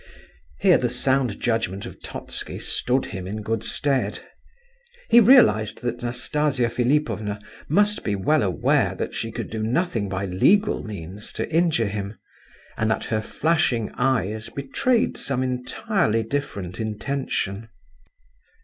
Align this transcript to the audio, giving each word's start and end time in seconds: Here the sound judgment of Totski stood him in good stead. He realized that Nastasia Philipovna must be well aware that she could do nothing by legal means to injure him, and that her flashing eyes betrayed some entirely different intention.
Here 0.59 0.79
the 0.79 0.89
sound 0.89 1.39
judgment 1.39 1.85
of 1.85 2.01
Totski 2.01 2.57
stood 2.57 3.05
him 3.05 3.27
in 3.27 3.43
good 3.43 3.63
stead. 3.63 4.19
He 5.11 5.19
realized 5.19 5.83
that 5.83 6.01
Nastasia 6.01 6.71
Philipovna 6.71 7.39
must 7.69 8.03
be 8.03 8.15
well 8.15 8.41
aware 8.41 8.95
that 8.95 9.13
she 9.13 9.31
could 9.31 9.51
do 9.51 9.61
nothing 9.61 10.09
by 10.09 10.25
legal 10.25 10.83
means 10.83 11.31
to 11.33 11.47
injure 11.55 11.85
him, 11.85 12.17
and 12.77 12.89
that 12.89 13.03
her 13.13 13.21
flashing 13.21 13.91
eyes 13.95 14.49
betrayed 14.49 15.17
some 15.17 15.43
entirely 15.43 16.23
different 16.23 16.79
intention. 16.79 17.69